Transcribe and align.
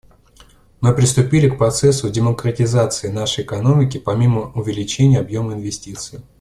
Мы 0.79 0.95
приступили 0.95 1.47
к 1.47 1.59
процессу 1.59 2.09
демократизации 2.09 3.09
нашей 3.09 3.43
экономики 3.43 3.99
помимо 3.99 4.51
увеличения 4.55 5.19
объема 5.19 5.53
инвестиций. 5.53 6.21